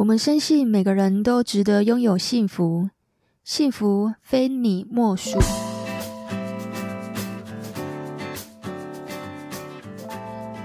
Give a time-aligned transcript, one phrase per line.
[0.00, 2.88] 我们深信每个人都值得拥有幸福，
[3.44, 5.38] 幸福非你莫属。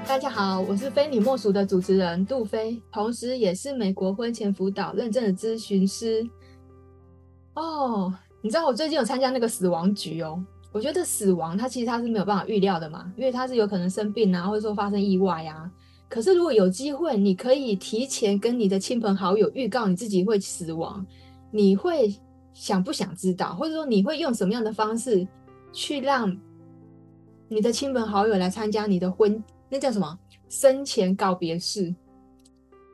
[0.08, 6.26] 大家好，我是非你莫属的主持人杜菲，同时也是美国婚前辅导认证的咨询师。
[7.56, 10.42] 哦，你知道我最近有参加那个死亡局哦，
[10.72, 15.70] 我觉得死亡它其实它是没有办法预料的嘛，因为它是有可能生病啊，或者说发生意外啊。
[16.16, 21.06] 可是，如果有机会，你可以提前跟你的亲朋好友预告你自己会死亡，
[21.52, 22.16] 你会
[22.54, 23.54] 想不想知道？
[23.54, 25.28] 或者说，你会用什么样的方式
[25.74, 26.34] 去让
[27.50, 29.44] 你的亲朋好友来参加你的婚？
[29.68, 30.18] 那叫什么？
[30.48, 31.94] 生前告别式。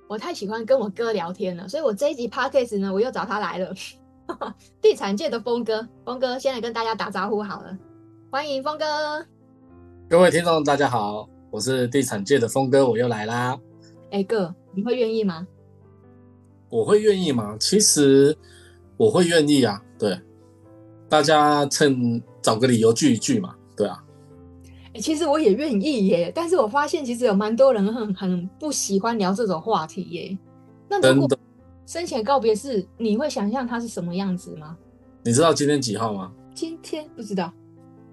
[0.09, 3.71] 我太喜欢跟我哥聊天了，所以我这一集 podcast 呢，我又找他来了。
[4.81, 7.77] 地产界的峰哥，峰哥先来跟大家打招呼好了，
[8.31, 9.23] 欢迎峰哥。
[10.09, 11.29] 各位听众，大家好。
[11.51, 13.59] 我是地产界的峰哥，我又来啦。
[14.05, 15.45] 哎、欸、哥，你会愿意吗？
[16.69, 17.57] 我会愿意吗？
[17.59, 18.35] 其实
[18.95, 19.83] 我会愿意啊。
[19.99, 20.17] 对，
[21.09, 23.53] 大家趁找个理由聚一聚嘛。
[23.75, 24.01] 对啊。
[24.63, 30.37] 哎、欸，其实我也愿意耶，但是我发现其实有蛮多人很很不喜欢聊这种话题耶。
[30.87, 31.37] 那如果
[31.85, 34.77] 生前告别式，你会想象它是什么样子吗？
[35.21, 36.31] 你知道今天几号吗？
[36.55, 37.51] 今天不知道。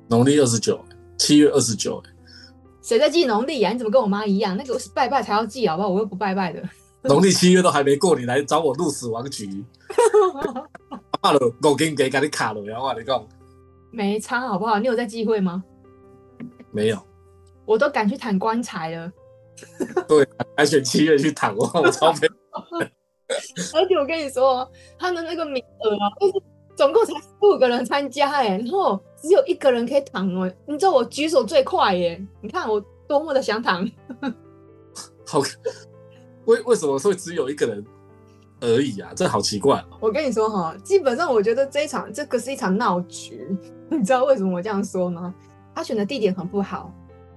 [0.09, 0.85] 农历二十九，
[1.17, 2.03] 七月二十九。
[2.89, 3.71] 谁在记农历呀？
[3.71, 4.57] 你怎么跟我妈一样？
[4.57, 5.91] 那个是拜拜才要记，好不好？
[5.91, 6.63] 我又不拜拜的。
[7.03, 9.63] 农历七月都还没过，你来找我入死亡局？
[11.21, 13.23] 怕了，我给你给给你卡了，然后你讲
[13.91, 14.79] 没差，好不好？
[14.79, 15.63] 你有在忌讳吗？
[16.73, 16.99] 没有，
[17.67, 19.13] 我都敢去躺棺材了。
[20.09, 22.27] 对，还选七月去躺，我 我超佩
[23.75, 24.67] 而且我跟你说，
[24.99, 26.43] 他的那个名额啊，就是
[26.75, 28.99] 总共才十五个人参加，哎，然后。
[29.21, 32.25] 只有一个人可以躺哦，你知道我举手最快耶！
[32.41, 33.85] 你看我多么的想躺。
[35.27, 35.41] 好，
[36.47, 37.85] 为为什么会只有一个人
[38.61, 39.11] 而已啊？
[39.17, 39.85] 这好奇怪。
[40.01, 43.45] 我跟你说哈，基本上我觉得这一场这个是一场闹剧。
[43.91, 45.35] 你知道为什么我这样说吗？
[45.75, 46.93] 他选的地点很不好，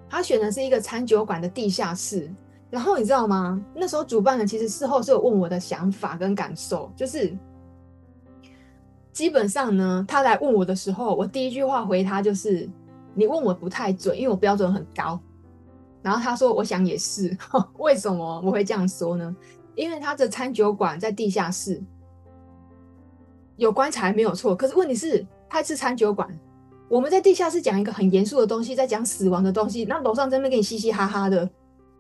[0.10, 2.32] 他选的是一个餐酒馆的地下室。
[2.70, 3.60] 然后你知道吗？
[3.76, 7.36] 那时候主办人其实事后是有问我的想法跟感受，就是。
[9.12, 12.68] 基本上呢，他来问我的时候，我第一句话回他就是
[13.14, 15.20] ：“你问我不太准，因为我标准很高。”
[16.02, 17.38] 然后他说：“我想也是。
[17.78, 19.36] ”为什么我会这样说呢？
[19.76, 21.82] 因为他的餐酒馆在地下室，
[23.58, 24.56] 有棺材没有错。
[24.56, 26.28] 可是问题是，他是餐酒馆，
[26.90, 31.50] 我们在地下室讲一个很严肃的东西，在讲死亡的东西，那楼上在那边跟你嘻嘻哈哈的，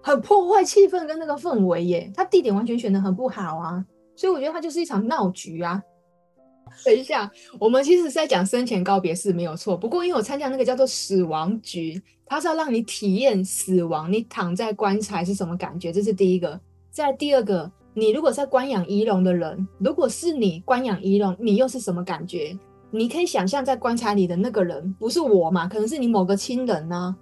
[0.01, 2.11] 很破坏气氛跟那个氛围耶。
[2.15, 3.85] 他地点完全选得很不好啊，
[4.15, 5.81] 所以我觉得他就是一场闹剧啊。
[6.85, 9.75] 等一下，我们其实是在讲生前告别式没有错。
[9.77, 16.59] 不过因为我参加那个叫做死亡局，它是要让你体验死亡，你躺在棺材是什么感觉，这是第一个。
[16.89, 22.57] 再第二个，你如果在观养仪容的人，如果是你观养仪容，你又是什么感觉？
[22.93, 25.67] 你可以想象在棺材里的那个人不是我嘛？
[25.67, 27.15] 可能是你某个亲人呢、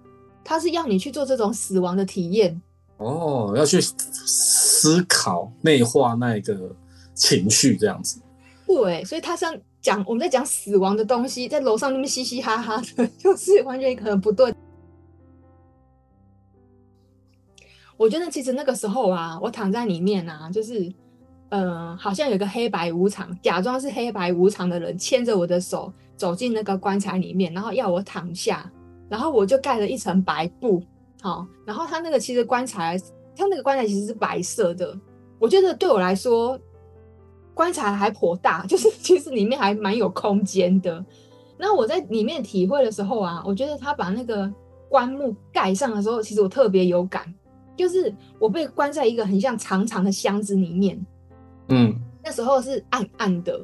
[0.44, 2.60] 他是要你去做这种死亡的体验。
[2.98, 6.76] 哦，要去思考、内化那个
[7.14, 8.20] 情绪，这样子。
[8.70, 14.54] 对，所以他像讲我们在讲死亡的东西，在楼上那边嘻嘻哈哈的， 就是完全可能不对。
[17.98, 20.94] 我觉得其实那个时候啊，我躺在里面啊，就是
[21.50, 28.72] 嗯、好像有个黑白无常，假装是黑白无常的人牵着我的手走进那个棺材里面，然后要我躺下，
[29.10, 30.80] 然后我就盖了一层白布，
[31.24, 32.96] 好，然后他那个其实棺材，
[33.36, 34.96] 他那个棺材其实是白色的，
[35.40, 36.60] 我觉得对我来说。
[37.60, 41.04] 棺材还颇大， 就是其实里面还蛮有空间的。
[41.58, 44.50] 那我在里面体会的时候啊，我觉得他把那个
[44.88, 47.22] 棺木盖上的时候，其实我特别有感，
[47.76, 51.06] 就是我被关在一个很像长长的箱子里面。
[51.68, 51.94] 嗯，
[52.24, 53.60] 那时候是暗暗的，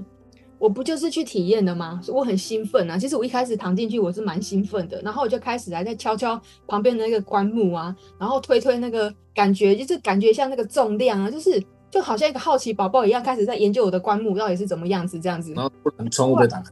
[0.60, 2.02] 我不就是去体验的吗？
[2.10, 2.98] 我很兴奋啊！
[2.98, 11.64] 其实我一开始躺进去，我是蛮兴奋的，然后我就开始来在敲敲旁边的那个棺木啊，然后推推那个感觉，就是感觉像那个重量啊，就是。
[11.96, 15.54] 就好像一个好奇宝宝一样，开始在研究我的棺木到底是怎么样子，这样子。
[15.54, 16.70] 然后突然窗户被打开，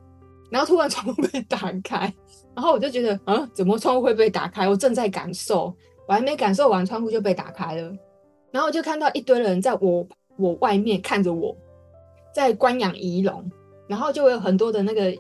[0.50, 2.14] 然后突然窗户被打开，
[2.54, 4.68] 然后我就觉得，啊，怎么窗户会被打开？
[4.68, 5.74] 我正在感受，
[6.10, 7.90] 我还没感受完，窗户就被打开了。
[8.52, 10.06] 然后我就看到一堆人在我
[10.36, 11.56] 我外面看着我，
[12.36, 13.50] 在观养仪容，
[13.88, 15.18] 然后就会有很多的那个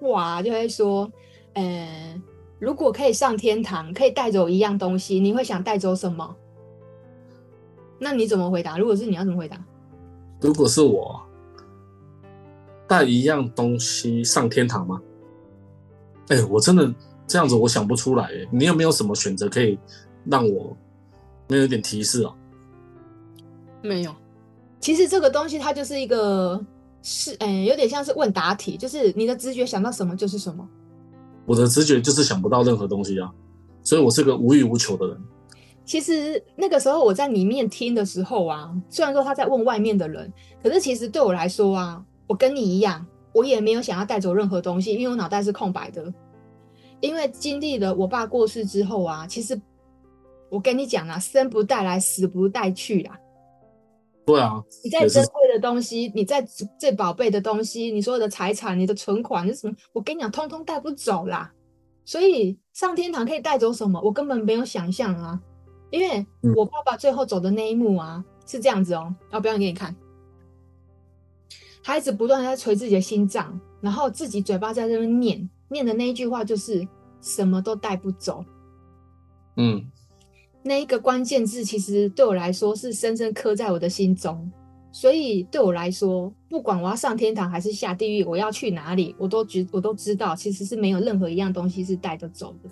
[0.00, 1.08] 话就会说，
[1.52, 2.20] 嗯，
[2.58, 6.36] 如果可以上天堂，可以带走一样东西，你会想带走什么？
[8.00, 8.78] 那你怎么回答？
[8.78, 9.62] 如果是你要怎么回答？
[10.40, 11.20] 如果是我
[12.88, 15.00] 带一样东西上天堂吗？
[16.28, 16.92] 哎、欸，我真的
[17.26, 18.24] 这样子，我想不出来。
[18.24, 19.78] 哎，你有没有什么选择可以
[20.24, 20.74] 让我
[21.48, 22.32] 没有一点提示啊？
[23.82, 24.14] 没有，
[24.80, 26.58] 其实这个东西它就是一个
[27.02, 30.66] 是，哎、欸，有点像是问答题，就是你的直觉想到什么就是什么。
[31.46, 33.30] 我的直觉就是想不到任何东西啊，
[33.82, 35.20] 所以我是个无欲无求的人。
[35.90, 40.32] 其实那个时候我在里面听的时候啊，虽然说他在问外面的人，
[40.62, 46.14] 可是其实对我来说啊，我跟你一样，我也没有想要带走任何东西，因为我脑袋是空白的。
[47.00, 49.60] 因为经历了我爸过世之后啊，其实
[50.48, 53.18] 我跟你讲啊，生不带来，死不带去啦。
[54.24, 56.40] 对啊，你再珍贵的东西，你再
[56.78, 59.74] 最宝贝的东西，你所有的财产、你的存款你什么？
[59.92, 61.52] 我跟你讲，通通带不走啦。
[62.04, 64.00] 所以上天堂可以带走什么？
[64.00, 65.40] 我根本没有想象啊。
[65.90, 66.26] 因为
[66.56, 69.94] 我爸爸最后走的那一幕啊，是这样子哦，要表演给你看。
[71.82, 75.48] 他一直不断在捶自己的心脏，然后自己嘴巴在那边念。
[75.72, 76.86] 念的那一句话就是
[77.20, 78.44] 什么都带不走，
[79.56, 79.88] 嗯，
[80.64, 84.50] 那一个关键字其实对我来说是深深刻在我的心中，
[84.90, 92.70] 所以对我来说，不管我要上天堂还是下地狱，我要去哪里，我都觉我都知道，其实是没有任何一样东西是带得走的。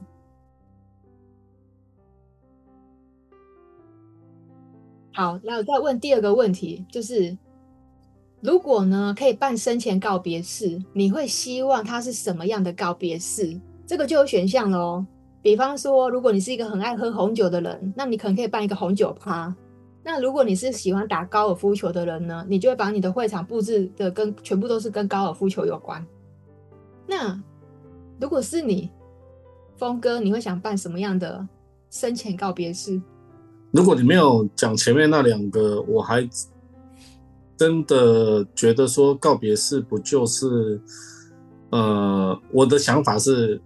[5.18, 7.36] 好，那我再问第二个问题，就是。
[8.40, 13.60] 如果呢，可以办生前告别式，你会希望它是什么样的告别式？
[13.84, 15.04] 这个就有选项了哦。
[15.42, 19.52] 比方说，如果你是一个很爱喝红酒的人，那你可能可以办一个红酒趴。
[20.04, 26.06] 那如果你是喜欢打高尔夫球的人呢，你就会把你的会场布置的跟全部都是跟高尔夫球有关。
[27.08, 27.42] 那
[28.20, 28.88] 如果是你，
[29.76, 31.44] 峰哥，你会想办什么样的
[31.90, 33.02] 生前告别式？
[33.70, 36.28] 如果你没有讲前面那两个，我还。
[37.58, 40.80] 真的觉得说告别式不就是，
[41.70, 43.60] 呃，我的想法是，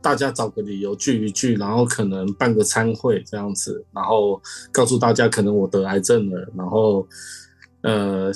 [0.00, 4.40] 大家找个理由聚一聚，然后可能办个餐会这样子，然后
[4.72, 7.06] 告诉大家可能我得癌症了，然后，
[7.82, 8.32] 呃，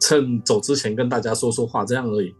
[0.00, 2.34] 趁走之前跟大家说说话这样而已，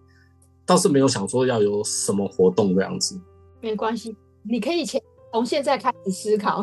[0.64, 3.20] 倒是没有想说要有什么活动这样子。
[3.60, 4.98] 没关系，你可以前
[5.32, 6.60] 从现在开始思考，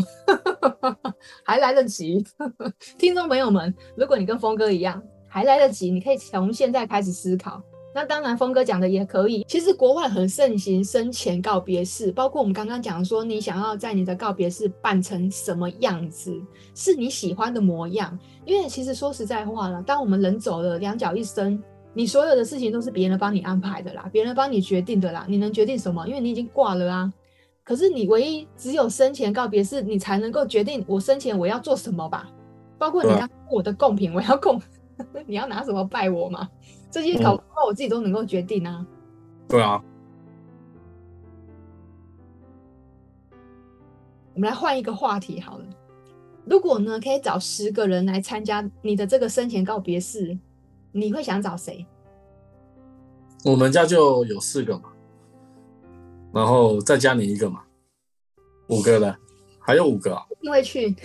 [1.43, 2.23] 还来得及。
[2.99, 5.01] 听众朋友们，如果你跟峰哥一样。
[5.31, 7.61] 还来得及，你可以从现在开始思考。
[7.93, 9.45] 那当然，峰哥讲的也可以。
[9.47, 16.35] 其实国外很盛行生前告别式，包括我们刚刚讲说，你想要在你的告别式办成什么样子，
[16.73, 18.17] 是你喜欢的模样。
[18.43, 21.61] 因为其实说实在话了，当我们人走了，两脚一伸，
[21.93, 25.27] 你所有的事情都是别人帮你安排的啦，别人帮你决定的啦。
[25.29, 26.07] 你能决定什么？
[26.07, 27.13] 因为你已经挂了啊。
[27.69, 32.27] 可是你唯一只有生前告别式，你才能够决定我生前我要做什么吧。
[32.79, 34.59] 包括你要我的贡品，我要供。
[35.27, 36.49] 你要拿什么拜我嘛？
[36.89, 38.83] 这些搞不好我自己都能够决定啊。
[39.47, 39.79] 对啊。
[44.33, 45.65] 我们来换一个话题好了。
[46.45, 50.35] 如果呢，可以找十个人来参加你的这个生前告别式，
[50.91, 51.85] 你会想找谁？
[53.45, 54.89] 我们家就有四个嘛，
[56.33, 57.63] 然后再加你一个嘛，
[58.67, 59.17] 五个了，
[59.59, 60.25] 还有五个啊。
[60.41, 60.95] 因为去。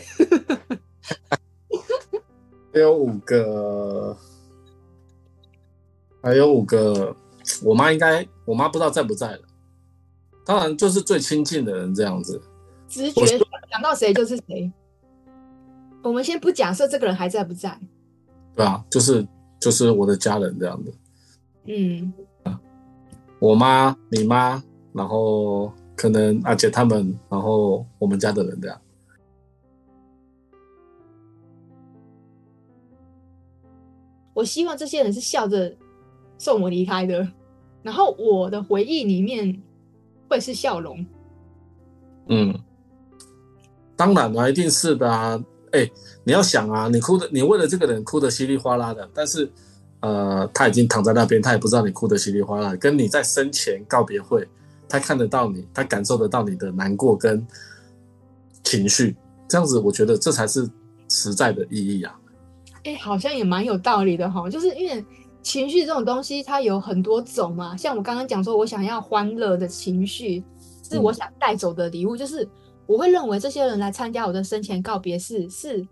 [2.73, 4.17] 还有五个，
[6.21, 7.15] 还有五个，
[7.63, 9.43] 我妈应该，我妈不知道在不在了。
[10.45, 12.43] 当然，就是最亲近的人这样子。
[12.89, 13.27] 直觉
[13.71, 14.73] 想到谁就是谁。
[16.03, 17.79] 我们先不假设这个人还在不在。
[18.55, 19.27] 对啊，就是
[19.61, 20.93] 就是我的家人这样子。
[21.67, 22.13] 嗯，
[23.39, 24.63] 我妈、你妈，
[24.95, 28.81] 然后可能阿姐他们，然后我们家的人这样。
[34.33, 35.77] 我希望这些人是笑着
[36.39, 37.29] 送我离开的，
[37.83, 39.61] 然后我的回忆里面
[40.29, 41.05] 会是笑容。
[42.29, 42.59] 嗯，
[43.95, 45.41] 当然了，一定是的啊！
[45.73, 45.93] 哎、欸，
[46.25, 49.51] 你要想啊，你哭的，你为了这个人哭的稀里哗啦的，但是
[50.01, 52.75] 呃，他已经躺在那边，他也不知道你哭的稀里哗啦。
[52.77, 54.49] 跟你在生前告别会，
[54.89, 57.45] 他看得到你，他感受得到你的难过跟
[58.63, 59.17] 情绪，
[59.49, 60.69] 这样子，我觉得这才是
[61.09, 62.15] 实在的意义啊。
[62.85, 65.05] 哎、好像也蛮有道理的哈，就是因为
[65.43, 67.77] 情绪这种东西，它有很多种嘛。
[67.77, 70.45] 像我刚刚讲说，我想要欢乐的情绪，
[70.89, 72.47] 是我想带走的礼物，就是
[72.87, 75.87] 我会认为这些人来参加我的生前告别式，是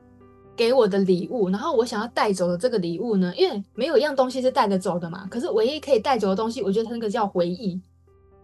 [0.55, 1.49] 给我的礼物。
[1.49, 5.27] 然后我想要带走的这个礼物呢，因为没有一样东西是带得走的嘛。
[5.31, 7.81] 可是唯一可以带走的东西，我觉得它那个叫回忆。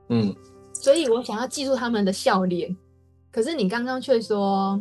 [0.09, 0.35] 嗯，
[0.73, 2.77] 所以我想要记住他们的笑脸。
[3.31, 4.81] 可是你刚刚却说。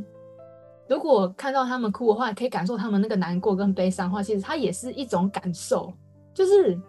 [0.89, 5.93] 如果看到他们哭的话，可以感受他们那个难过跟悲伤的话，其实它也是一种感受，
[6.33, 6.79] 就是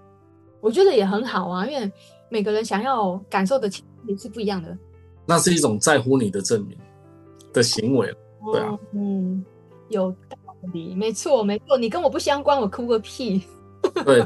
[0.60, 1.92] 我觉得也很好啊，因为
[2.28, 4.78] 每个人想要感受的情绪是不一样的。
[5.26, 6.78] 那是一种在乎你的证明
[7.52, 8.14] 的行为，
[8.52, 9.44] 对啊，嗯，
[9.88, 10.38] 有道
[10.72, 13.42] 理，没错没错，你跟我不相关，我哭个屁。
[14.04, 14.24] 对。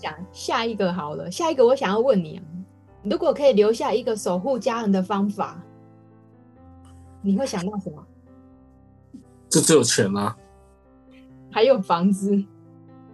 [0.00, 2.42] 讲下一个好了，下一个我想要问你啊，
[3.02, 5.62] 如果可以留下一个守护家人的方法，
[7.20, 8.02] 你会想到什么？
[9.50, 10.34] 就只有钱啊，
[11.50, 12.42] 还有房子，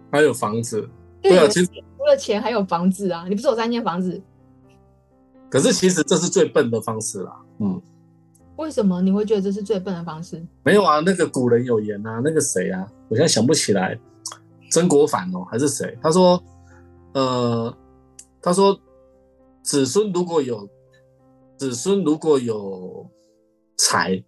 [0.09, 0.87] 还有房子。
[1.21, 4.21] 对啊，其实除了钱还有房子啊，你不是有三间房子？
[5.49, 7.35] 可是其实这是最笨的方式啦。
[7.59, 7.81] 嗯，
[8.55, 10.45] 为什么你会觉得这是最笨的方式？
[10.63, 13.99] 没有啊，那个古人有言啊，那个谁啊，我现在想不起来，
[14.71, 15.97] 曾国藩哦，还是谁？
[16.01, 16.41] 他说。
[17.13, 17.75] 呃，
[18.41, 18.79] 他说，
[19.63, 20.69] 子孙如果有
[21.57, 23.09] 子孙如果有
[23.77, 24.23] 才，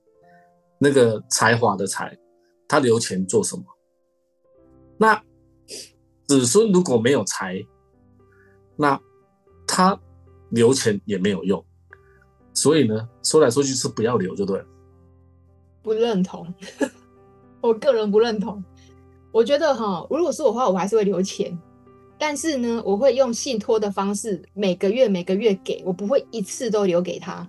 [0.80, 2.18] 那个才华的才，
[2.68, 3.64] 他留钱做什么？
[4.98, 5.22] 那
[6.28, 7.64] 子孙如果没有才，
[8.76, 9.00] 那
[9.68, 10.00] 他
[10.50, 11.64] 留钱也没有用。
[12.54, 14.66] 所以呢，说来说去是不要留就对了。
[15.82, 16.52] 不认同，
[17.62, 18.64] 我个人不认同。
[19.32, 21.58] 我觉得哈，如果是我的话，我还是会留钱。
[22.20, 27.48] 但是呢，我会用信托的方式，每个月每个月给，我不会一次都留给他，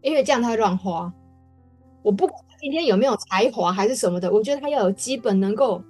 [0.00, 1.12] 因为这样他会乱花。
[2.02, 5.82] 我不管今天有没有才华还是什么的，我觉得他要有基本能够，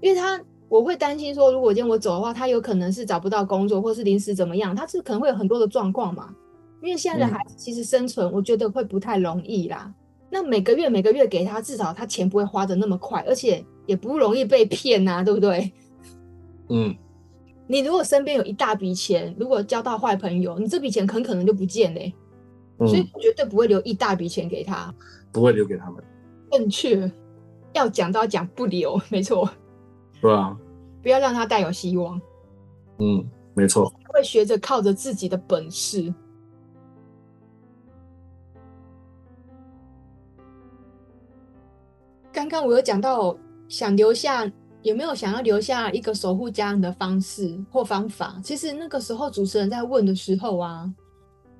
[0.00, 6.34] 因为他我会担心说，如果今天我走的话，他有可能是找不到工作，或是临时怎么样，他是可能会有很多的状况嘛。
[6.82, 9.84] 因为现在的孩子其实生存，我觉得会不太容易啦。
[9.86, 9.94] 嗯、
[10.30, 15.72] 那每个月每个月给他，至少他钱不会花的那么快，而且也不容易被骗呐、啊，对不对？
[16.68, 16.92] 嗯。
[17.66, 22.12] 你如果身边有一大笔钱，如果交到坏朋友，你这笔钱很可能就不见嘞、
[22.78, 22.86] 嗯。
[22.86, 24.92] 所以绝对不会留一大笔钱给他，
[25.32, 26.04] 不会留给他们。
[26.50, 27.10] 正确，
[27.72, 29.48] 要讲都要讲不留，没错。
[30.20, 30.54] 对啊，
[31.02, 32.20] 不要让他带有希望。
[32.98, 33.90] 嗯，没错。
[34.08, 36.12] 会学着靠着自己的本事。
[42.30, 43.34] 刚刚我有讲到
[43.68, 44.50] 想留下。
[44.82, 48.40] 有没有想要留下一个守护家人的方式或方法？
[48.42, 50.92] 其实那个时候主持人在问的时候啊，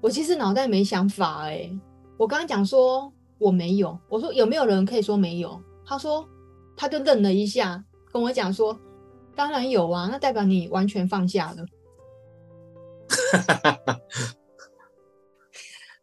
[0.00, 1.80] 我其实脑袋没想法哎、欸。
[2.18, 5.60] 我刚刚讲说我没有，我说有没有人可以说没有？
[5.84, 6.28] 他说
[6.76, 8.76] 他就愣了一下，跟我讲说
[9.36, 11.64] 当然有啊，那代表你完全放下了。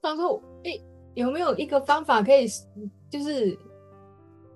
[0.02, 0.72] 他说哎、
[1.16, 2.48] 有没有一个方法可以
[3.10, 3.58] 就是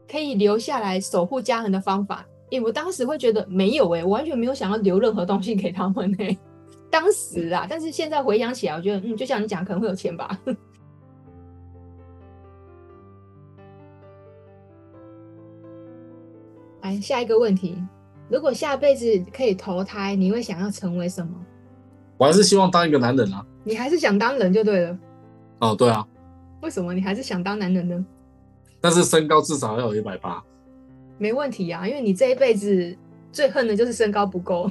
[0.09, 2.25] 可以留下来守护家人的方法？
[2.59, 6.37] 欸、我当时会觉得没有哎、欸，我完全没有想要留任何东西给他们哎、欸。
[6.89, 10.39] 当时啊，但是现在回想起来，我觉得嗯，就像你讲，可能会有钱吧。
[16.81, 17.77] 来，下一个问题：
[18.29, 19.05] 如果下辈子
[19.35, 21.33] 可以投胎，你会想要成为什么？
[22.17, 23.43] 我还是希望当一个男人啊。
[23.63, 24.99] 你还是想当人就对了。
[25.59, 26.05] 哦，对啊。
[26.61, 28.05] 为什么你还是想当男人呢？
[28.79, 30.43] 但是身高至少要有一百八。
[31.17, 32.97] 没问题啊，因为你这一辈子
[33.31, 34.69] 最恨的就是身高不够。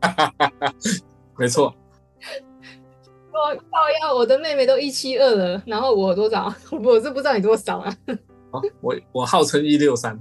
[1.38, 1.74] 没错。
[3.32, 6.52] 我靠呀，我的妹妹都一七二了，然后我多少？
[6.82, 7.96] 我是不知道你多少啊。
[8.52, 10.18] 哦、我我号称一六三。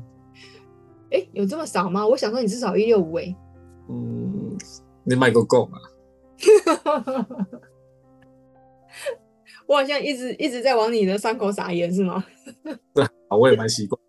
[1.11, 2.05] 哎，有这么少吗？
[2.05, 3.35] 我想说你至少一六五哎。
[3.89, 4.57] 嗯，
[5.03, 5.77] 你买个够吗？
[9.67, 12.23] 我好像一直一直在往你的伤口撒盐是吗？
[12.93, 13.99] 对，我也蛮习惯。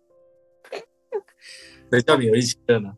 [1.91, 2.93] 谁叫你有一起的呢？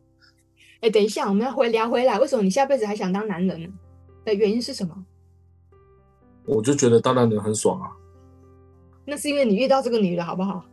[0.80, 2.18] 哎、欸，等一下，我们要回聊回来。
[2.18, 3.68] 为什么你下辈子还想当男人呢？
[4.24, 4.94] 的原因是什么？
[6.46, 7.90] 我就觉得当男人很爽啊。
[9.04, 10.64] 那是因为你遇到这个女的好不好？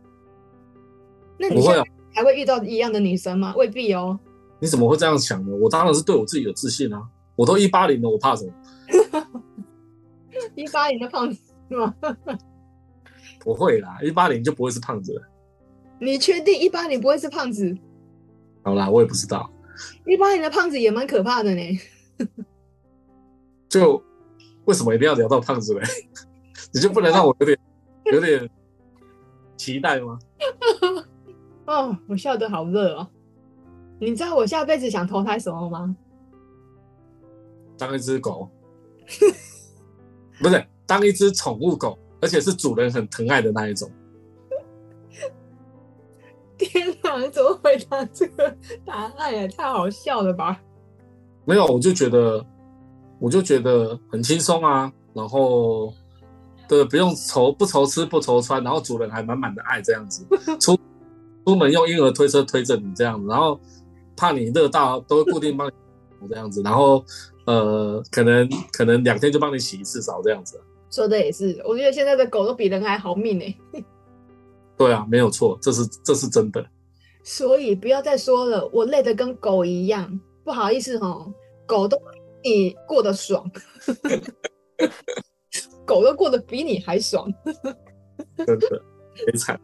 [1.38, 3.54] 那你现在还会遇到一样的女生吗？
[3.56, 4.18] 未必哦。
[4.60, 5.54] 你怎么会这样想呢？
[5.56, 7.02] 我当然是对我自己有自信啊。
[7.36, 8.52] 我都一八零了，我怕什么？
[10.54, 11.94] 一八零的胖子是吗？
[13.38, 15.22] 不会啦，一八零就不会是胖子了。
[16.00, 17.76] 你确定一八零不会是胖子？
[18.68, 19.50] 好啦，我也不知道。
[20.04, 21.80] 一八年的胖子也蛮可怕的呢。
[23.66, 24.02] 就
[24.66, 25.82] 为什么一定要聊到胖子嘞？
[26.74, 27.58] 你就不能让我有点
[28.12, 28.50] 有点
[29.56, 30.18] 期待吗？
[31.64, 33.08] 哦，我笑得好热哦。
[33.98, 35.96] 你知道我下辈子想投胎什么吗？
[37.78, 38.50] 当一只狗。
[40.42, 43.90] 不是，当一只宠物狗，而且是主人很疼爱的那一种。
[46.58, 47.16] 天哪！
[47.18, 49.48] 你怎么回答这个答案呀？
[49.56, 50.60] 太好笑了吧？
[51.44, 52.44] 没有，我就觉得，
[53.20, 54.92] 我就觉得很轻松啊。
[55.14, 55.92] 然后，
[56.68, 60.26] 对，不用愁，不愁吃，不愁穿，然后主人还满满的爱这样子。
[60.60, 60.78] 出
[61.46, 63.58] 出门用婴儿推车推着你这样子，然后
[64.16, 65.72] 怕你热到，都会固定帮你
[66.28, 66.60] 这样子。
[66.62, 67.02] 然后，
[67.46, 70.60] 呃，可能可能两天就帮你洗一次澡这样子。
[70.90, 73.82] 说的也是，我觉得现在的狗都比人还好命哎。
[74.78, 76.64] 对啊，没有错，这是这是真的。
[77.24, 81.30] 所以不要再说了，我累得跟狗一样，不好意思哦，
[81.66, 81.98] 狗都
[82.42, 83.44] 比你过得爽，
[85.84, 87.30] 狗都过得比你还爽，
[88.36, 88.82] 真的
[89.26, 89.60] 悲惨。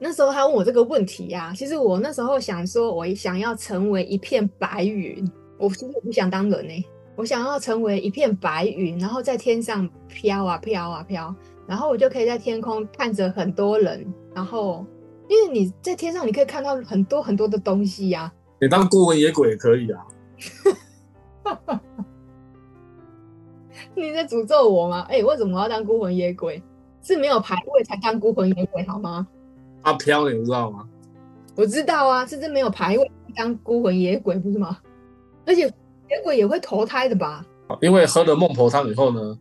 [0.00, 6.84] 那时候他问我这个问题呀、啊，其实我那时候想说，我想要成为一片白云，我其实我不想当人呢、欸，
[7.16, 11.32] 我想要成为一片白云，然后在天上飘啊飘啊飘，
[11.66, 14.84] 然后我就可以在天空看着很多人，然后
[15.28, 18.32] 因为你在天上，你可以看到很多很多的东西呀、啊。
[18.60, 20.06] 你当孤魂野鬼也可以啊。
[23.94, 25.06] 你在诅咒我吗？
[25.08, 26.62] 哎、欸，为什么我要当孤魂野鬼？
[27.02, 29.26] 是没有牌位才当孤魂野鬼好吗？
[29.82, 30.86] 阿飘，你知道吗？
[31.56, 34.78] 我知道啊，是真没有牌位当孤魂野鬼不是吗？
[35.46, 37.44] 而且野鬼也会投胎的吧？
[37.80, 39.38] 因为喝了孟婆汤以后呢，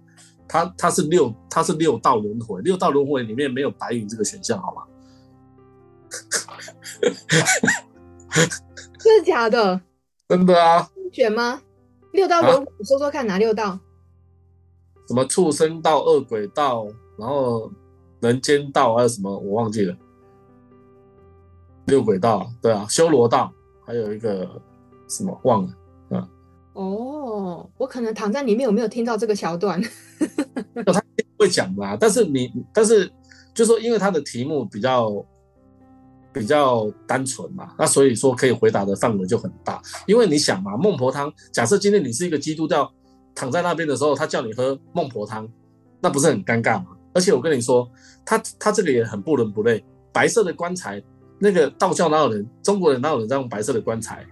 [0.50, 4.84] 他他是六他是六道轮回，六道轮回里面没有白云这个选项，好吗？
[9.00, 9.80] 真的假的？
[10.28, 10.90] 真的啊？
[11.14, 11.62] 选吗？
[12.12, 13.80] 六道轮回，你说说看哪六道？
[15.08, 16.88] 什么畜生道、恶鬼道，
[17.18, 17.72] 然后
[18.20, 19.96] 人间道，还有什么我忘记了。
[21.86, 23.52] 六鬼道，对啊，修罗道，
[23.86, 24.48] 还有一个
[25.08, 25.76] 什么忘了，嗯，
[26.74, 29.82] 哦，我可能躺在里面，我没有听到这个桥段？
[30.86, 31.04] 他
[31.38, 33.12] 会讲嘛，但是你，但是
[33.54, 35.26] 就说，因为他的题目比较
[36.32, 39.82] 比较单纯嘛，那所以说可以回答的范围就很大。
[40.08, 42.90] 因为你想嘛，孟婆汤，假设今天你是一个基督教，
[43.36, 45.50] 躺在那边的时候，他叫你喝孟婆汤，
[46.00, 46.88] 那不是很尴尬吗？
[47.14, 47.90] 而且我跟你说，
[48.24, 49.84] 他他这个也很不伦不类，
[50.14, 51.02] 白色的棺材。
[51.42, 52.46] 那个道教哪有人？
[52.62, 54.26] 中国人哪有人在用白色的棺材？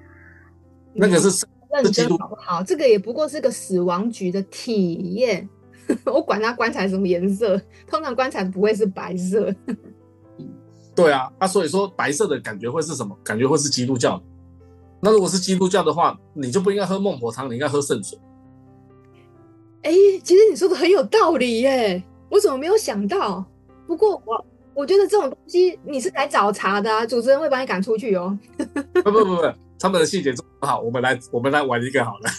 [0.94, 1.46] 那个是
[1.82, 2.64] 认真好不好？
[2.64, 5.48] 这个也不过是个死亡局的体验。
[6.06, 9.54] 我管他棺材什么颜色，通常棺材不会是白色。
[10.94, 13.18] 对啊，那、啊、所以说白色的感觉会是什么？
[13.24, 14.22] 感觉会是基督教。
[15.00, 18.20] 那如果是基督教的话，你就不应该喝孟婆汤，你应该喝圣水。
[19.84, 19.92] 哎，
[20.24, 23.46] 其实你说的很有道理耶，我怎么没有想到？
[23.86, 24.46] 不过我。
[24.78, 28.38] 我觉得这种东西你是来找茬的啊，主持人会把你赶出去哦。
[28.94, 29.42] 不不不不，
[29.80, 32.30] 他们的细节做不好，我们来我们来玩一个好了。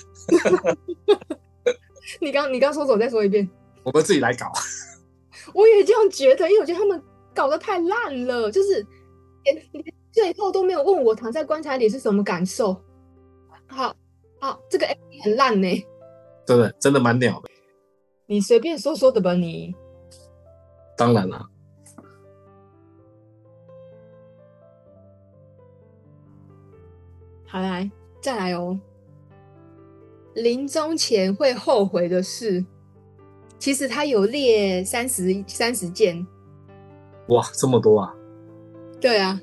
[2.20, 2.96] 你刚你刚说走？
[2.96, 3.48] 再说一遍。
[3.82, 4.50] 我们自己来搞。
[5.54, 7.02] 我也这样觉得，因为我觉得他们
[7.34, 8.84] 搞得太烂了，就是
[9.44, 12.74] 连连最后都没有问我躺在棺材里是什么感受。
[13.66, 13.94] 好，
[14.40, 14.86] 好，这个
[15.22, 15.86] 很烂呢。
[16.46, 17.48] 真的真的蛮鸟的。
[18.26, 19.74] 你随便说说的吧，你。
[20.96, 21.46] 当然了。
[27.50, 28.78] 好来，再来哦。
[30.34, 32.62] 临终前会后悔的事，
[33.58, 36.26] 其实他有列三十三十件。
[37.28, 38.14] 哇，这么多啊！
[39.00, 39.40] 对啊，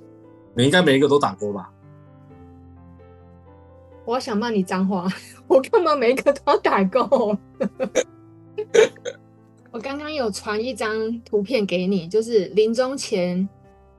[0.55, 1.71] 你应该每一个都打勾吧？
[4.05, 5.07] 我想骂你脏话，
[5.47, 7.01] 我干嘛每一个都要打勾？
[9.71, 13.49] 我刚刚有传一张图片给你，就是临终前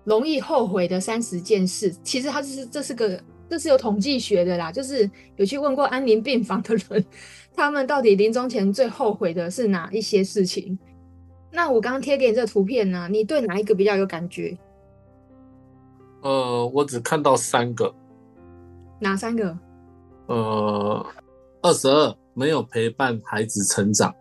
[0.05, 1.91] 容易后悔的三十件事。
[2.05, 3.21] 其实它就是这是个。
[3.49, 7.05] 这是有统计学的啦，就是有去问过安宁病房的人，
[7.55, 10.79] 他们到底临终前最后悔的是哪一些事情？
[11.53, 14.57] 那我刚刚贴给你这个图片呢，你对哪一个比较有感觉？
[16.23, 17.95] 呃，我只看到三个。
[18.99, 19.57] 哪三个？
[20.27, 21.07] 呃，
[21.63, 24.15] 二十二没有陪伴孩子成长。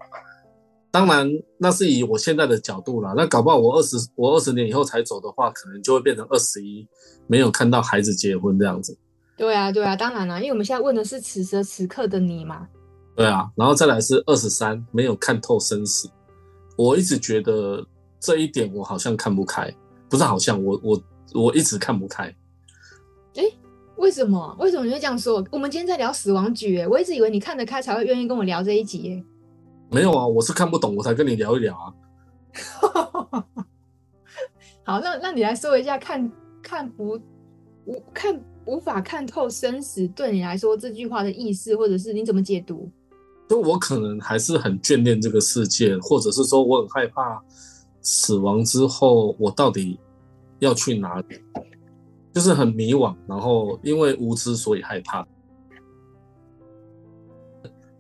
[0.92, 3.14] 当然，那是以我现在的角度啦。
[3.18, 6.88] 那搞不好我二十我二十年以后才走的话，可能就会变成二十一，
[7.28, 8.98] 没有看到孩子结婚这样子。
[9.38, 12.68] 对啊，对啊，当然了，因为我们现在问的是此时此刻的你嘛。
[13.16, 16.10] 对啊，然后再来是二十三，没有看透生死。
[16.78, 17.86] 我一直觉得
[18.20, 19.74] 这一点我好像看不开，
[20.10, 22.24] 不是好像我我我一直看不开。
[23.36, 23.44] 哎，
[23.98, 24.56] 为什么？
[24.60, 25.46] 为什么你会这样说？
[25.52, 29.24] 我们今天在聊死亡局，我一直以为你看得开才会愿意跟我聊这一集。
[29.92, 31.94] 没有啊，我是看不懂，我才跟你聊一聊啊。
[34.84, 37.20] 好，那那你来说一下，看看不
[37.86, 38.42] 我看。
[38.66, 42.90] 无法看透生死，对你来说这句话的意思，或者是你怎么解读？
[43.48, 47.40] 就我可能还是很眷恋这个世界，或者是说我很害怕
[48.02, 50.00] 死亡之后我到底
[50.58, 51.26] 要去哪里，
[52.34, 55.28] 就是很迷惘，然后因为无知所以害怕。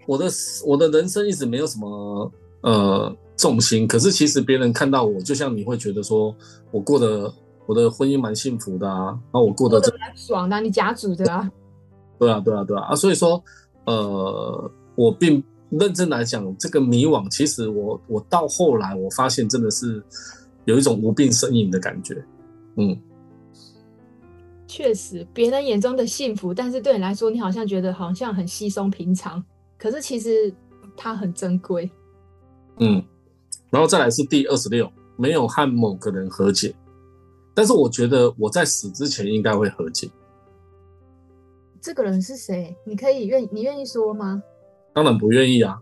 [0.07, 0.25] 我的
[0.65, 6.35] 我的人生一直没有什么呃重心，可是其实别人看到我，就像你会觉得说
[6.71, 7.31] 我过得。
[7.65, 11.51] 我的婚姻蛮幸福的啊，那我过得真蛮爽的，你家族的 啊。
[12.17, 12.95] 对啊，对啊，对啊啊！
[12.95, 13.43] 所以说，
[13.85, 20.01] 呃，我并认真来讲，这个迷惘，其实我我到后来我发现真的是
[20.63, 22.23] 有一种无病呻吟的感觉。
[22.77, 22.97] 嗯，
[24.65, 29.43] 确实，别人眼中的幸福，但是对你来说，你好像觉得好像很稀松平常，
[29.77, 30.53] 可是其实
[30.95, 31.91] 它很珍贵。
[32.79, 33.03] 嗯，
[33.69, 36.73] 然后再来是第二十六，没有和某个人和解，
[37.55, 40.11] 但是我觉得我在死之前应该会和解。
[41.81, 42.75] 这个人是谁？
[42.85, 44.43] 你可以愿你愿意说吗？
[44.93, 45.79] 当然不愿意啊！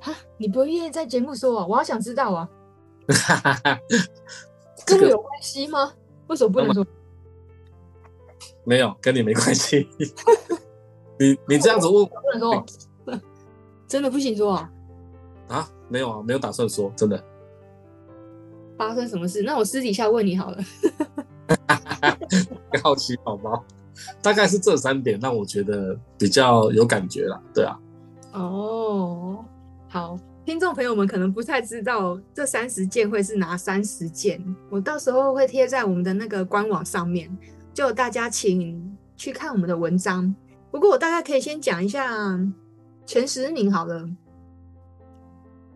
[0.00, 1.66] 哈，你不愿意在节目说啊？
[1.66, 2.48] 我好想知道啊！
[4.86, 5.92] 这个、跟我有关系吗？
[6.28, 6.86] 为什么不能说？
[8.64, 9.88] 没有，跟你没关系。
[11.18, 12.64] 你你这样子问，不能说，
[13.86, 14.72] 真的不行说啊？
[15.48, 17.22] 啊，没有啊，没有打算说，真的。
[18.76, 19.42] 发生什么事？
[19.42, 20.58] 那我私底下问你好了。
[22.82, 23.64] 好奇宝宝，
[24.20, 27.40] 大概是这三点让我觉得比较有感觉啦。
[27.54, 27.78] 对啊。
[28.32, 29.44] 哦，
[29.88, 37.34] 好，听众朋友们可能不太知道这三十件会是哪三十件，我到时候会贴在我们的那个官网上面，
[37.72, 40.34] 就大家请去看我们的文章。
[40.70, 42.38] 不过我大概可以先讲一下
[43.06, 44.06] 前十名好了。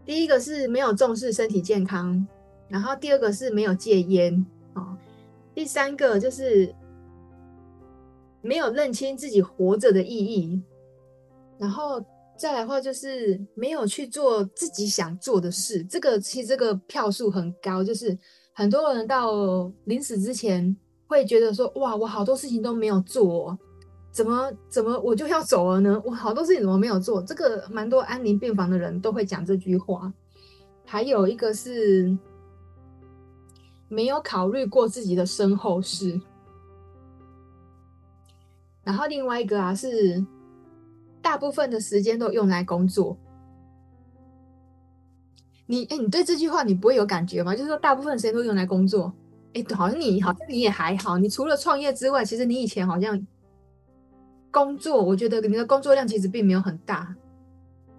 [0.04, 2.26] 第一个是没有重视身体健康，
[2.70, 4.46] 然后第二个是没有戒烟。
[5.52, 6.72] 第三个就是
[8.40, 10.62] 没有认清自己活着的意义，
[11.58, 12.02] 然后
[12.38, 15.84] 再来的话就是没有去做自己想做的事。
[15.84, 18.16] 这个其实这个票数很高，就是
[18.54, 20.74] 很多人到临死之前
[21.08, 23.58] 会觉得说：“哇，我好多事情都没有做，
[24.12, 26.00] 怎么怎么我就要走了呢？
[26.06, 30.10] 我好多事情怎么没有做？”这个蛮多安宁病房的人都会讲这句话。
[30.86, 32.16] 还有一个是。
[33.90, 36.20] 没有考虑过自己的身后事，
[38.84, 40.24] 然后另外一个啊是，
[41.20, 43.18] 大部分的时间都用来工作。
[45.66, 47.52] 你哎，你对这句话你不会有感觉吗？
[47.54, 49.12] 就是说大部分时间都用来工作，
[49.54, 53.26] 哎，好像你好像你也还好，你除了创业之外，其实你以前好像
[54.52, 57.12] 工作，我觉得你的工作量其实并没有很大，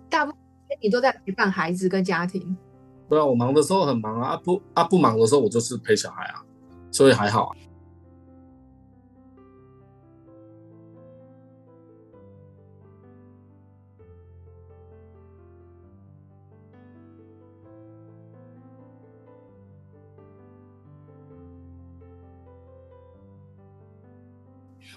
[0.10, 0.39] 大部分
[0.82, 2.56] 你都在陪伴孩子跟家庭。
[3.12, 6.41] 对啊，我忙的时候很忙啊，不啊不忙的时候我就是陪小孩啊，
[6.91, 7.56] 所以还好啊。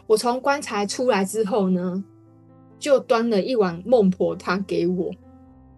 [0.07, 2.05] 我从棺材出来之后呢，
[2.79, 5.11] 就端了一碗孟婆汤给我。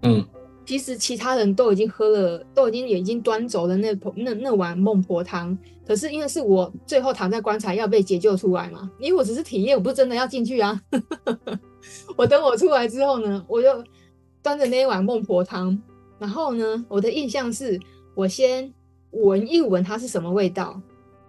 [0.02, 0.22] 嗯。
[0.66, 5.56] 其实其他人都已经喝了，都已经也已经端走了那那那碗孟婆汤。
[5.86, 10.82] 可是因为是我最后躺在棺材要被解救出来嘛，因为我只是体验，我不是真的要进去啊。
[12.18, 13.68] 我等我出来之后呢，我就
[14.42, 15.80] 端着那一碗孟婆汤，
[16.18, 17.78] 然后呢，我的印象是
[18.16, 18.74] 我先
[19.12, 20.82] 闻一闻它是什么味道，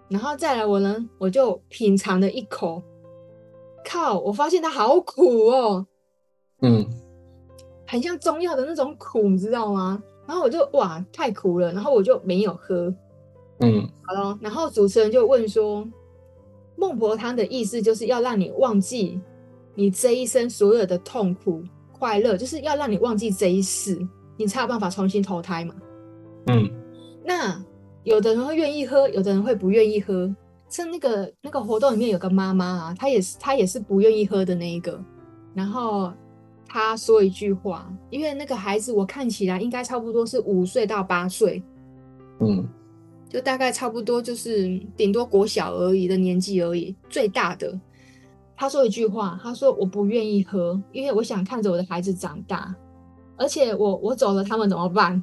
[0.08, 2.82] 然后再来我呢，我就品尝了一口，
[3.84, 5.86] 靠，我发现它好苦哦。
[6.62, 6.84] 嗯。
[7.88, 10.00] 很像中药的那种苦，你知道吗？
[10.26, 12.94] 然后我就哇，太苦了，然后我就没有喝。
[13.60, 15.88] 嗯，好了，然后主持人就问说
[16.76, 19.18] ：“孟婆汤的意思就是要让你忘记
[19.74, 23.98] 你这一生所有的痛苦、快乐，就是要让你忘记这一世，
[24.36, 25.74] 你才有办法重新投胎嘛。”
[26.48, 26.70] 嗯，
[27.24, 27.58] 那
[28.04, 30.30] 有的人会愿意喝，有的人会不愿意喝。
[30.68, 35.02] 像那个那个活动里面有个妈妈啊，她也是她也是不愿意喝的那一个，
[35.54, 36.12] 然后。
[36.68, 41.62] 他说一句话，因为那个孩子我看起来应该差不多是五岁到八岁，
[42.40, 42.68] 嗯，
[43.28, 46.94] 就大概差不多就是顶多国小而已的年纪而已。
[47.08, 47.80] 最大的，
[48.54, 52.74] 他说一句话，他说我不愿意喝，因为我想看着我的孩子长大，
[53.36, 55.22] 而且我我走了，他们怎么办？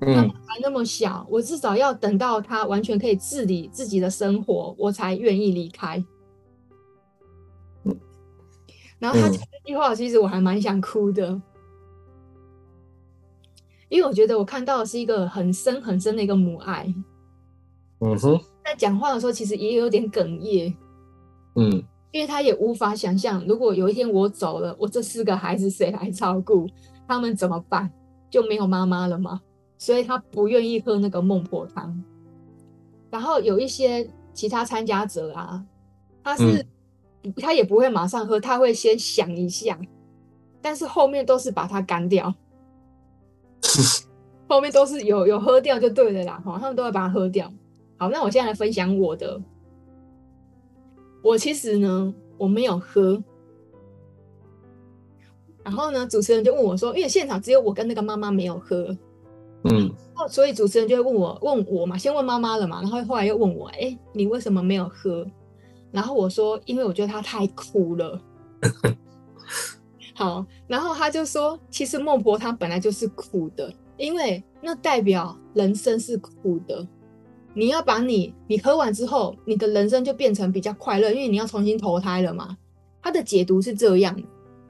[0.00, 6.02] 嗯，他们还那么小，我至少要等到他完全可以自理自己的生活，我才愿意离开。
[8.98, 11.42] 然后他讲这句话，其实我还蛮想哭的，嗯，
[13.88, 16.92] 因为我觉得我看到的是一个很深很深的一个母爱。
[17.98, 20.74] 嗯哼，在讲话的时候，其实也有点哽咽。
[21.54, 26.66] 嗯，因为他也无法想象，如果有一天我走了，我这四个孩子谁来照顾？
[27.08, 27.90] 他们怎么办？
[28.28, 29.40] 就没有妈妈了吗？
[29.78, 32.02] 所以他不愿意喝那个孟婆汤。
[33.10, 35.64] 然后有一些其他参加者啊，
[36.22, 36.66] 他是，嗯。
[37.36, 39.78] 他也不会马上喝，他会先想一下，
[40.60, 42.34] 但是后面都是把它干掉，
[44.48, 47.52] 后面都是有有喝掉就对了啦，哈，他们都会把它喝掉。
[47.98, 49.40] 好，那我现在来分享我的，
[51.22, 53.22] 我其实呢，我没有喝，
[55.64, 58.94] 然后呢，主持人就问我说，因为现场只有我跟那个妈妈没有喝，
[59.64, 59.90] 嗯，
[60.28, 65.26] 所以主持人就会问我问我嘛，先问妈妈了嘛，然后后来又问我，哎，你为什么没有喝？
[65.96, 68.20] 然后我说，因为我觉得它太苦了。
[70.14, 76.86] 好，然后他就说，其实孟婆汤本来就是苦的，因为那代表人生是苦的。
[77.54, 82.58] 你要把你你喝完之后，你的人生就变成比较快乐，因为你要重新投胎了嘛。
[83.02, 84.14] 他的解读是这样。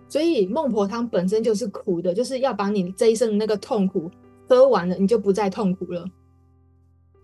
[0.09, 4.09] 所以孟婆汤本身就是苦的，就是要把你这一生的那个痛苦
[4.49, 6.05] 喝完了，你就不再痛苦了。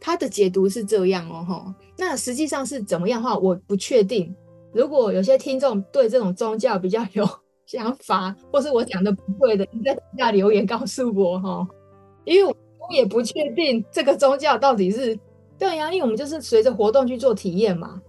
[0.05, 1.73] 他的解读是这样哦，吼。
[1.97, 4.35] 那实际上是怎么样的话，我不确定。
[4.73, 7.25] 如果有些听众对这种宗教比较有
[7.67, 11.65] 想法，或是我讲的不对的，你在底下留言告诉我哈，
[12.25, 15.17] 因为我也不确定这个宗教到底是
[15.57, 18.03] 对呀，因为我们就是随着活动去做体验嘛。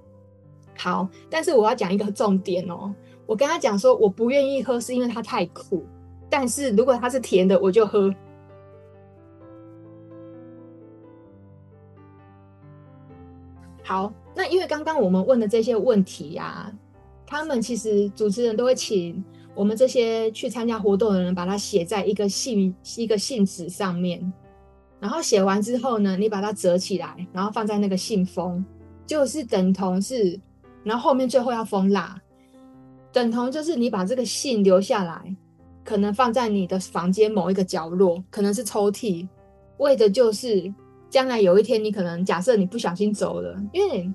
[0.75, 2.91] 好，但是我要讲一个重点哦。
[3.27, 5.85] 我跟他讲说，我不愿意喝，是因为它太苦。
[6.27, 8.11] 但是如果它是甜的，我就喝。
[13.83, 16.71] 好，那因为刚刚我们问的这些问题呀、
[17.25, 24.33] 他们其实主持人都会请我们这些去参加活动的人，把它写在一个信一个信纸上面。
[24.99, 28.63] 然后写完之后呢，你把它折起来，然后放在那个信封，
[29.05, 30.39] 就是等同是，
[30.83, 32.17] 然后后面最后要封蜡。
[33.11, 35.35] 等同就是你把这个信留下来，
[35.83, 39.27] 可能放在你的房间某一个角落，可能是抽屉，
[39.77, 40.73] 为的就是
[41.13, 44.11] 将来有一天你可能假设你不小心走了，因为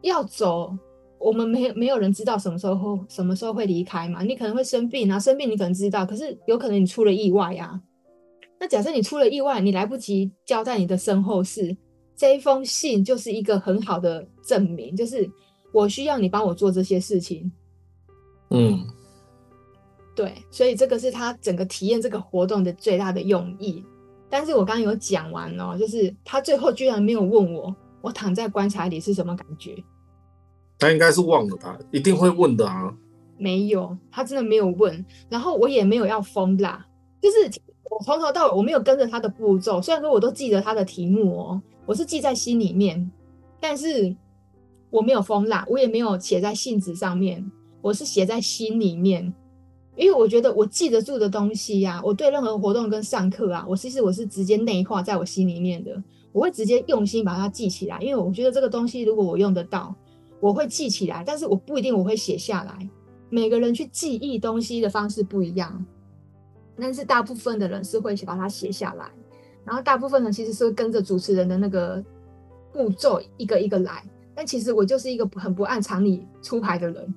[0.00, 0.74] 要走，
[1.18, 4.22] 我们没有没有人知道什么时候会什么时候会离开嘛。
[4.22, 7.78] 你可能会生病，然后生病你可能知道，可是有可能你出了意外呀。
[8.58, 11.76] 那假设你出了意外，你来不及交代你的身后事，
[12.16, 15.30] 这一封信就是一个很好的证明，就是
[15.70, 17.52] 我需要你帮我做这些事情。
[18.48, 18.80] 嗯，
[20.16, 23.84] 对，所以这个是他整个体验这个活动的最大的用意。
[24.28, 29.76] 但是我刚刚有讲完哦，就是他最后居然没有问我，我躺在棺材里是什么感觉？
[30.78, 32.92] 他应该是忘了吧，一定会问的啊。
[33.38, 35.04] 没有，他真的没有问。
[35.28, 36.84] 然后我也没有要封蜡，
[37.20, 37.60] 就是
[37.90, 39.80] 我从头到尾我没有跟着他的步骤。
[39.80, 43.10] 虽然说我都记得他的题目哦，我是记在心里面，
[43.60, 44.14] 但是
[44.90, 47.50] 我没有封蜡，我也没有写在信纸上面。
[47.80, 49.32] 我是写在心里面，
[49.96, 56.02] 因为我觉得我记得住的东西呀、啊，我对任何活动跟上课啊，我其实我是直接内化在我心里面的，
[56.32, 59.94] 我会直接用心把它记起来，因为我觉得这个东西如果我用得到，
[60.40, 62.88] 我会记起来，但是我不一定我会写下来。
[63.30, 65.84] 每个人去记忆东西的方式不一样，
[66.76, 69.10] 但是大部分的人是会把它写下来，
[69.64, 72.04] 然后大部分人其实是会跟着主持人的那个
[72.72, 74.04] 步骤一个一个来，
[74.34, 77.14] 但其实我就是一个很不按常理出牌的人。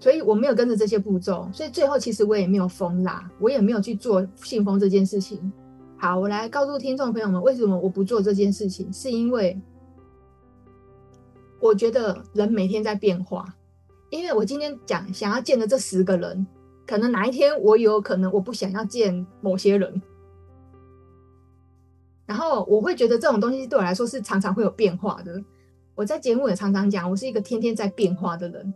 [0.00, 5.52] 所以我没有跟着这些步骤，所以最后其实我也没有封蜡，我也没有去做信封这件事情。
[5.98, 8.90] 好，我来告诉听众朋友们，为什么我不做这件事情？
[8.92, 9.60] 是因为
[11.60, 13.44] 我觉得人每天在变化。
[14.08, 16.44] 因为我今天讲想要见的这十个人，
[16.84, 20.02] 可能哪一天我有可能我不想要见某些人，
[22.26, 25.40] 然后我会觉得这种东西对我来说是常常会有变化的。
[25.94, 28.74] 我在节目也常常讲，我是一个天天在变化的人。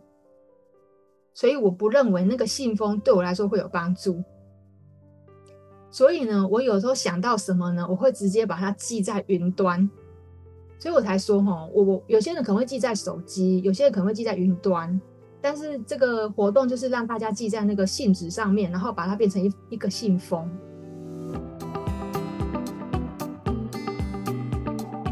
[1.35, 4.23] 所以我不认为那个信封对我来说会有帮助。
[5.91, 9.87] 所以呢，我有时候想到什么呢，我会直接把它记在云端。
[10.79, 14.99] 所以我才说哈，我我有些人可能会记在手机，有些人可能会记在云端。
[15.41, 20.49] 但是这个活动就是让大家记在那个信纸上面，然后把它变成一一个信封。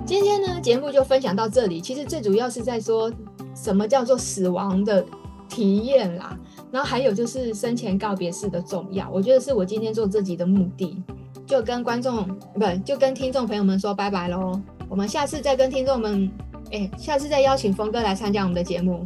[0.05, 1.81] 今天呢，节目就分享到这里。
[1.81, 3.12] 其实最主要是在说
[3.53, 5.05] 什么叫做死亡的
[5.53, 6.35] 体验啦，
[6.71, 10.99] 然后还有就是生前告别式的重要，我觉得是我今天做这集的目的，
[11.45, 16.27] 就跟观众不就跟听众朋友们说拜拜喽，我们下次再跟听众们，
[16.71, 19.03] 哎，下次再邀请峰哥来参加我们的节目，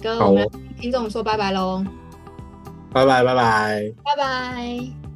[0.00, 0.48] 跟我们
[0.80, 1.84] 听众说拜拜喽，
[2.90, 5.07] 拜拜拜拜，拜拜。